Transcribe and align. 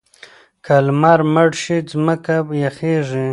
که 0.65 0.75
لمر 0.85 1.19
مړ 1.33 1.49
شي 1.61 1.77
ځمکه 1.91 2.35
یخیږي. 2.65 3.27